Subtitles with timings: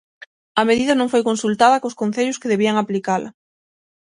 [0.61, 3.29] A medida non foi consultada cos concellos que debían aplicala.